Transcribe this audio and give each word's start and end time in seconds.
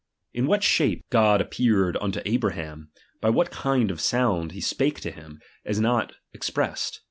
In 0.33 0.47
what 0.47 0.63
shape 0.63 0.97
I 1.09 1.09
pe 1.09 1.09
1 1.09 1.09
■ 1.09 1.09
God 1.11 1.41
appeared 1.41 1.97
unto 2.01 2.21
Abraham, 2.25 2.89
by 3.21 3.29
what 3.29 3.51
kindn 3.51 3.95
sound 3.99 4.51
he 4.53 4.59
spake 4.59 4.99
to 5.01 5.11
him, 5.11 5.39
is 5.63 5.79
not 5.79 6.13
expressed. 6.33 6.99